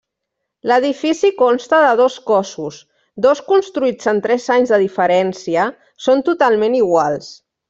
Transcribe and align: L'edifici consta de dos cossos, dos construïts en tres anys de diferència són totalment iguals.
L'edifici 0.69 1.29
consta 1.41 1.81
de 1.83 1.91
dos 1.99 2.15
cossos, 2.31 2.79
dos 3.27 3.43
construïts 3.51 4.11
en 4.15 4.23
tres 4.27 4.49
anys 4.57 4.75
de 4.77 4.81
diferència 4.87 5.69
són 6.09 6.25
totalment 6.33 6.81
iguals. 6.85 7.31